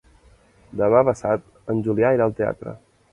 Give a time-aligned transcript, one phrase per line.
[0.79, 1.45] Demà passat
[1.75, 2.75] en Julià irà al teatre.